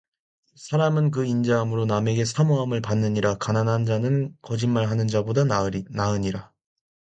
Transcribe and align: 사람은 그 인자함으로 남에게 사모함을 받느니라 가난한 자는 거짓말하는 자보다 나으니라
사람은 0.55 1.11
그 1.11 1.25
인자함으로 1.27 1.85
남에게 1.85 2.25
사모함을 2.25 2.81
받느니라 2.81 3.37
가난한 3.37 3.85
자는 3.85 4.35
거짓말하는 4.41 5.07
자보다 5.07 5.43
나으니라 5.43 6.51